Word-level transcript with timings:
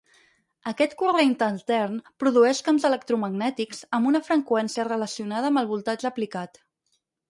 Aquest 0.69 0.95
corrent 1.01 1.35
altern 1.47 1.99
produeix 2.25 2.63
camps 2.71 2.89
electromagnètics 2.91 3.85
amb 4.01 4.13
una 4.15 4.25
freqüència 4.33 4.91
relacionada 4.93 5.53
amb 5.57 5.67
el 5.67 5.75
voltatge 5.77 6.15
aplicat. 6.17 6.65